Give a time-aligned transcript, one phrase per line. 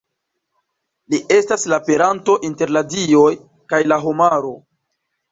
[1.13, 3.27] Li estas la peranto inter la dioj
[3.75, 4.55] kaj la homaro.